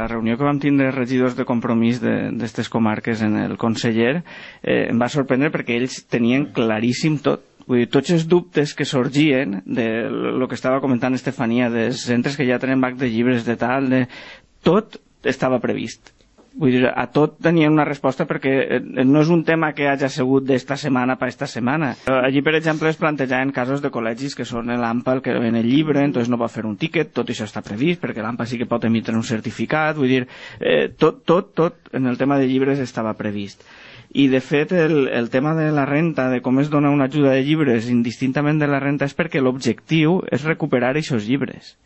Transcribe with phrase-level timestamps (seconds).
[0.00, 5.02] La reunió que vam tindre regidors de compromís d'aquestes comarques en el conseller eh, em
[5.02, 7.42] va sorprendre perquè ells tenien claríssim tot.
[7.66, 12.40] Vull dir, tots els dubtes que sorgien de lo que estava comentant Estefania, dels centres
[12.40, 14.06] que ja tenen bac de llibres, de tal, de...
[14.64, 14.96] tot
[15.28, 16.14] estava previst.
[16.52, 20.08] Vull dir, a tot tenien una resposta perquè eh, no és un tema que hagi
[20.12, 21.94] sigut d'esta setmana per esta setmana.
[22.12, 25.68] Allí, per exemple, es plantejaven casos de col·legis que són l'AMPA el que ven el
[25.70, 28.68] llibre, entonces no va fer un tiquet, tot això està previst, perquè l'AMPA sí que
[28.68, 30.26] pot emitre un certificat, vull dir,
[30.60, 33.64] eh, tot, tot, tot en el tema de llibres estava previst.
[34.12, 37.32] I, de fet, el, el tema de la renta, de com es dona una ajuda
[37.32, 41.78] de llibres indistintament de la renta, és perquè l'objectiu és recuperar aquests llibres.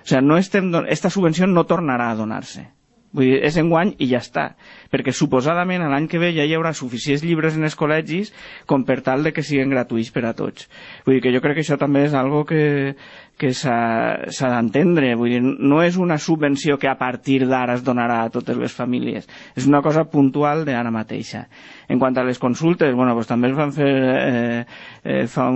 [0.00, 2.70] O sigui, no estem, esta subvenció no tornarà a donar-se
[3.16, 4.50] Vull dir, és enguany i ja està.
[4.92, 8.32] Perquè suposadament l'any que ve ja hi haurà suficients llibres en els col·legis
[8.68, 10.68] com per tal de que siguin gratuïts per a tots.
[11.06, 12.94] Vull dir que jo crec que això també és algo que,
[13.40, 15.14] que s'ha d'entendre.
[15.16, 18.76] Vull dir, no és una subvenció que a partir d'ara es donarà a totes les
[18.76, 19.28] famílies.
[19.56, 21.46] És una cosa puntual d'ara mateixa.
[21.88, 24.64] En quant a les consultes, bueno, pues també es van fer eh,
[25.04, 25.46] eh, fa,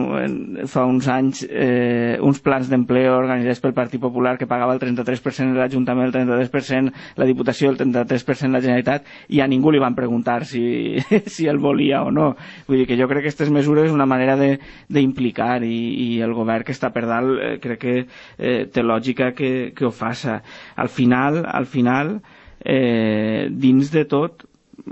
[0.71, 5.57] fa uns anys eh, uns plans d'empleo organitzats pel Partit Popular que pagava el 33%
[5.59, 10.45] l'Ajuntament, el 33% la Diputació, el 33% la Generalitat, i a ningú li van preguntar
[10.47, 10.63] si,
[11.35, 12.33] si el volia o no.
[12.69, 16.35] Vull dir que jo crec que aquestes mesures és una manera d'implicar i, i el
[16.37, 20.41] govern que està per dalt eh, crec que eh, té lògica que, que ho faça.
[20.77, 22.17] Al final, al final
[22.65, 24.45] eh, dins de tot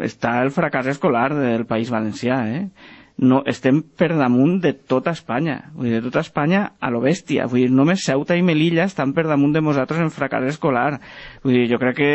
[0.04, 2.64] està el fracàs escolar del País Valencià, eh?
[3.18, 7.48] no, estem per damunt de tota Espanya, vull dir, de tota Espanya a lo bèstia,
[7.50, 11.00] vull dir, només Ceuta i Melilla estan per damunt de nosaltres en fracàs escolar,
[11.42, 12.12] vull dir, jo crec que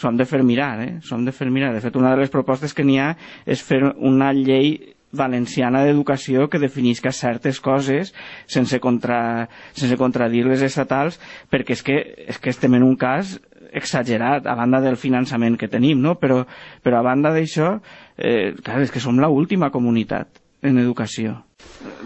[0.00, 0.90] s'ho hem de fer mirar, eh?
[1.04, 3.12] s'ho hem de fer mirar, de fet una de les propostes que n'hi ha
[3.44, 4.78] és fer una llei
[5.14, 8.10] valenciana d'educació que definisca certes coses
[8.50, 11.20] sense, contra, sense contradir les estatals
[11.52, 11.98] perquè és que,
[12.34, 13.36] és que estem en un cas
[13.74, 16.16] exagerat a banda del finançament que tenim, no?
[16.20, 16.42] però,
[16.82, 17.74] però a banda d'això,
[18.16, 21.42] eh, clar, és que som l'última comunitat en educació.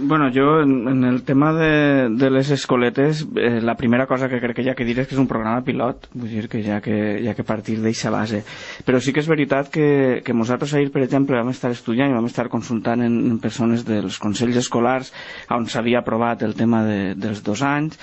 [0.00, 4.40] Bueno, jo en, en el tema de, de les escoletes eh, la primera cosa que
[4.40, 6.60] crec que hi ha que dir és que és un programa pilot, vull dir que
[6.62, 8.42] hi ha que, hi ha que partir d'eixa base.
[8.86, 9.88] Però sí que és veritat que,
[10.26, 13.86] que nosaltres ahir, per exemple, vam estar estudiant i vam estar consultant en, en persones
[13.86, 15.12] dels consells escolars
[15.54, 17.98] on s'havia aprovat el tema de, dels dos anys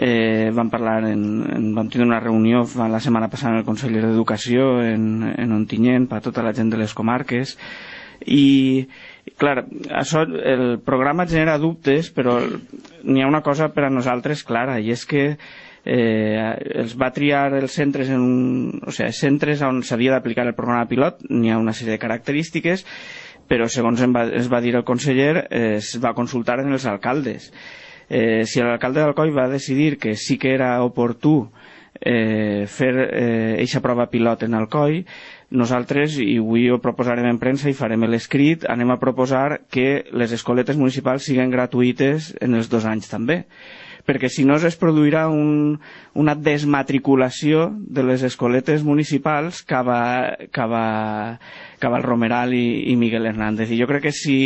[0.00, 3.96] eh, vam parlar en, en, vam tenir una reunió la setmana passada en el Consell
[3.98, 7.56] d'Educació en, en Ontinyent per a tota la gent de les comarques.
[8.22, 8.86] I
[9.38, 9.64] clar,
[9.98, 12.38] això, el programa genera dubtes però
[13.02, 15.24] n'hi ha una cosa per a nosaltres clara i és que
[15.84, 18.38] eh, els va triar els centres en un,
[18.86, 22.86] o sigui, centres on s'havia d'aplicar el programa pilot n'hi ha una sèrie de característiques
[23.48, 27.52] però segons va, es va dir el conseller eh, es va consultar en els alcaldes
[28.08, 31.48] eh, si l'alcalde d'Alcoi va decidir que sí que era oportú
[32.00, 32.92] eh, fer
[33.58, 35.02] eixa eh, prova pilot en Alcoi,
[35.50, 40.32] nosaltres, i avui ho proposarem en premsa i farem l'escrit, anem a proposar que les
[40.36, 43.42] escoletes municipals siguin gratuïtes en els dos anys també
[44.08, 45.76] perquè si no es produirà un,
[46.16, 50.02] una desmatriculació de les escoletes municipals cap a,
[50.54, 50.86] cap a,
[51.78, 53.68] cap al Romeral i, i Miguel Hernández.
[53.68, 54.38] I jo crec que si,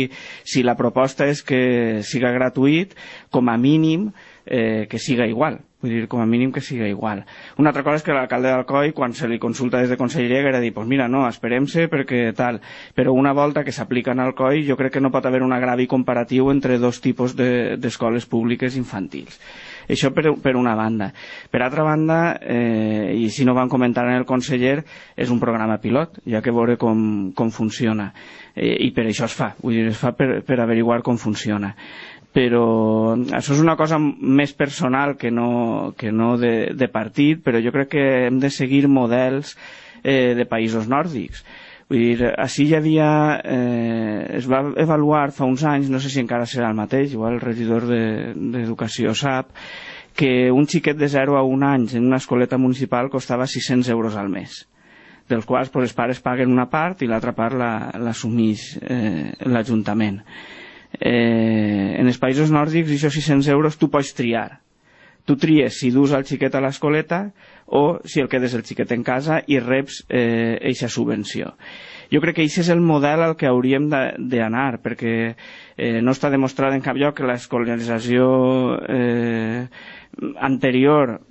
[0.43, 2.97] si la proposta és que siga gratuït,
[3.31, 4.09] com a mínim
[4.45, 7.25] eh, que siga igual vull dir, com a mínim que siga igual.
[7.59, 10.61] Una altra cosa és que l'alcalde d'Alcoi, quan se li consulta des de conselleria, era
[10.63, 12.61] dir, pues mira, no, esperem-se perquè tal.
[12.95, 15.87] Però una volta que s'aplica en Alcoi, jo crec que no pot haver un agravi
[15.91, 19.39] comparatiu entre dos tipus d'escoles de, públiques infantils.
[19.83, 21.09] Això per, per una banda.
[21.51, 24.77] Per altra banda, eh, i si no van comentar en el conseller,
[25.19, 28.13] és un programa pilot, ja que veure com, com funciona.
[28.55, 31.73] Eh, I per això es fa, vull dir, es fa per, per averiguar com funciona
[32.33, 37.61] però això és una cosa més personal que no, que no de, de partit, però
[37.61, 39.53] jo crec que hem de seguir models
[40.01, 41.45] eh, de països nòrdics.
[41.91, 43.09] Vull dir, així hi havia,
[43.45, 47.37] eh, es va avaluar fa uns anys, no sé si encara serà el mateix, igual
[47.37, 49.53] el regidor d'Educació de, sap,
[50.17, 54.17] que un xiquet de 0 a 1 anys en una escoleta municipal costava 600 euros
[54.17, 54.63] al mes
[55.29, 60.19] dels quals pues, els pares paguen una part i l'altra part l'assumís la, eh, l'Ajuntament
[60.99, 64.59] eh, en els països nòrdics això 600 euros tu pots triar.
[65.23, 67.29] Tu tries si dus el xiquet a l'escoleta
[67.71, 71.53] o si el quedes el xiquet en casa i reps eixa eh, subvenció.
[72.11, 76.29] Jo crec que aquest és el model al que hauríem d'anar perquè eh, no està
[76.33, 78.27] demostrat en cap lloc que l'escolarització
[78.83, 79.63] eh,
[80.43, 81.21] anterior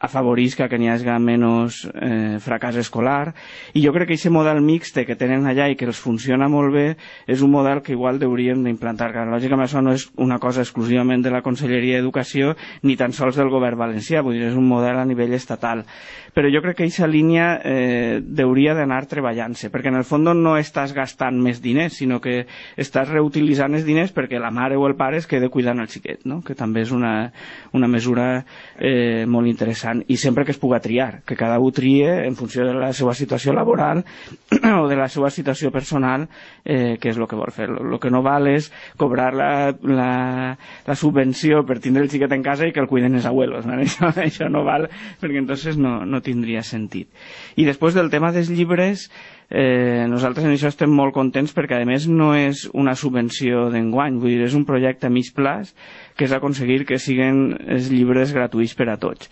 [0.00, 3.34] afavorisca que n'hi hagi menys eh, fracàs escolar.
[3.74, 6.72] I jo crec que aquest model mixte que tenen allà i que els funciona molt
[6.72, 6.86] bé
[7.26, 11.22] és un model que igual hauríem d'implantar que lògicament això no és una cosa exclusivament
[11.22, 14.98] de la Conselleria d'Educació ni tan sols del govern valencià, vull dir, és un model
[14.98, 15.84] a nivell estatal.
[16.32, 20.56] Però jo crec que aquesta línia eh, hauria d'anar treballant-se perquè en el fons no
[20.58, 22.44] estàs gastant més diners sinó que
[22.80, 26.24] estàs reutilitzant els diners perquè la mare o el pare es quede cuidant el xiquet
[26.28, 26.40] no?
[26.46, 27.32] que també és una,
[27.72, 28.44] una mesura
[28.78, 32.36] eh, molt interessant interessant i sempre que es puga triar, que cada un trie en
[32.36, 34.04] funció de la seva situació laboral
[34.82, 36.28] o de la seva situació personal
[36.64, 37.68] eh, que és el que vol fer.
[37.70, 40.56] El que no val és cobrar la, la,
[40.86, 43.66] la subvenció per tindre el xiquet en casa i que el cuiden els abuelos.
[43.66, 43.78] No?
[43.80, 44.88] Això, això no val
[45.20, 47.08] perquè entonces no, no tindria sentit.
[47.56, 49.08] I després del tema dels llibres
[49.50, 54.20] eh, nosaltres en això estem molt contents perquè a més no és una subvenció d'enguany,
[54.22, 55.74] vull dir, és un projecte a mig plaç
[56.16, 59.30] que és aconseguir que siguin els llibres gratuïts per a tots.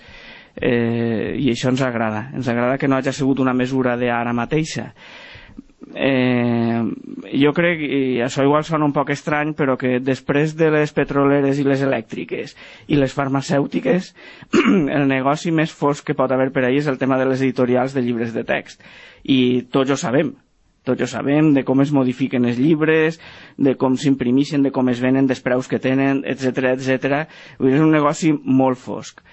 [0.58, 2.32] Eh, i això ens agrada.
[2.34, 4.90] Ens agrada que no hagi sigut una mesura d'ara mateixa
[5.94, 6.82] eh,
[7.40, 11.58] jo crec, i això igual sona un poc estrany, però que després de les petroleres
[11.58, 12.54] i les elèctriques
[12.88, 14.12] i les farmacèutiques,
[14.96, 17.96] el negoci més fosc que pot haver per ahir és el tema de les editorials
[17.96, 18.84] de llibres de text.
[19.24, 20.34] I tots ho sabem,
[20.88, 23.20] tots ho sabem, de com es modifiquen els llibres,
[23.56, 27.24] de com s'imprimixen, de com es venen, dels preus que tenen, etc etc.
[27.60, 29.24] És un negoci molt fosc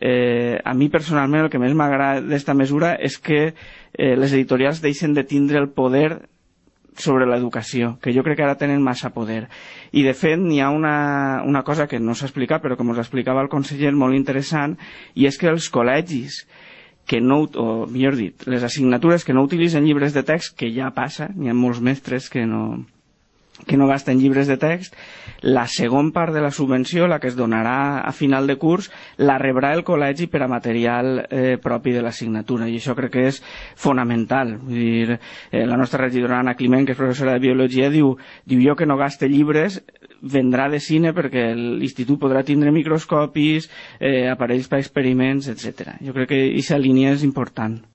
[0.00, 4.82] eh, a mi personalment el que més m'agrada d'esta mesura és que eh, les editorials
[4.84, 6.28] deixen de tindre el poder
[6.96, 9.46] sobre l'educació, que jo crec que ara tenen massa poder.
[9.92, 13.02] I de fet n'hi ha una, una cosa que no s'ha explicat però com us
[13.02, 14.78] explicava el conseller molt interessant
[15.14, 16.46] i és que els col·legis
[17.06, 20.90] que no, o millor dit, les assignatures que no utilitzen llibres de text, que ja
[20.90, 22.80] passa, n'hi ha molts mestres que no,
[23.64, 24.94] que no gasten llibres de text,
[25.40, 29.38] la segon part de la subvenció, la que es donarà a final de curs, la
[29.38, 33.40] rebrà el col·legi per a material eh, propi de l'assignatura, i això crec que és
[33.76, 34.56] fonamental.
[34.60, 35.18] Vull dir,
[35.50, 38.88] eh, la nostra regidora Anna Climent, que és professora de Biologia, diu, diu jo que
[38.88, 39.80] no gaste llibres,
[40.20, 43.70] vendrà de cine perquè l'institut podrà tindre microscopis,
[44.00, 45.98] eh, aparells per experiments, etc.
[46.02, 47.86] Jo crec que aquesta línia és important.